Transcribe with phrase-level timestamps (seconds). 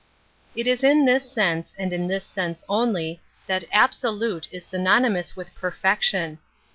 [0.55, 5.35] It is in this sense, and in this sense only, \ that absolute is synonymous
[5.35, 6.39] with perfec r tion.